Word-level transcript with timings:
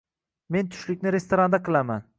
Men 0.55 0.71
tushlikni 0.77 1.15
restoranda 1.17 1.63
qilaman. 1.69 2.07